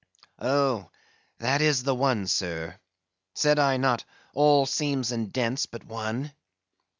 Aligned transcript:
"Oh! 0.39 0.89
that 1.37 1.61
is 1.61 1.83
the 1.83 1.93
one, 1.93 2.25
sir! 2.25 2.79
Said 3.35 3.59
I 3.59 3.77
not 3.77 4.03
all 4.33 4.65
seams 4.65 5.11
and 5.11 5.31
dents 5.31 5.67
but 5.67 5.83
one?" 5.85 6.31